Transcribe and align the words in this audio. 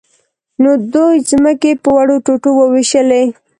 نو 0.61 0.71
دوی 0.93 1.15
ځمکې 1.29 1.71
په 1.83 1.89
وړو 1.97 2.15
ټوټو 2.25 2.49
وویشلې. 2.55 3.23